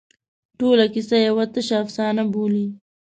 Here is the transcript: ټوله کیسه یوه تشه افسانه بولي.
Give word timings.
ټوله 0.57 0.85
کیسه 0.93 1.17
یوه 1.27 1.45
تشه 1.53 1.75
افسانه 1.83 2.23
بولي. 2.33 2.65